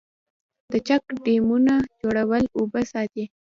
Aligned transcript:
د 0.71 0.73
چک 0.87 1.03
ډیمونو 1.23 1.75
جوړول 2.01 2.43
اوبه 2.57 2.81
ساتي 2.91 3.25